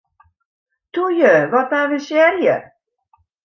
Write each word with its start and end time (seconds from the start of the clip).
Toe 0.93 1.11
ju, 1.19 1.35
wat 1.51 1.71
avensearje! 1.83 2.55